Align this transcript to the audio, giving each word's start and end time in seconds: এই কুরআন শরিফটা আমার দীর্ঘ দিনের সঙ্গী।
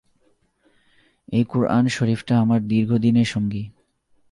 এই 1.27 1.43
কুরআন 1.43 1.83
শরিফটা 1.87 2.33
আমার 2.39 2.59
দীর্ঘ 2.67 2.91
দিনের 2.97 3.25
সঙ্গী। 3.25 3.63